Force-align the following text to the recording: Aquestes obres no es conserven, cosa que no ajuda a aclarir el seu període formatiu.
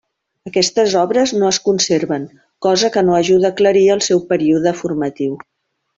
Aquestes 0.51 0.95
obres 1.01 1.33
no 1.41 1.51
es 1.55 1.59
conserven, 1.67 2.25
cosa 2.67 2.91
que 2.97 3.07
no 3.11 3.19
ajuda 3.19 3.47
a 3.51 3.55
aclarir 3.59 3.87
el 3.97 4.03
seu 4.07 4.25
període 4.33 4.75
formatiu. 4.81 5.41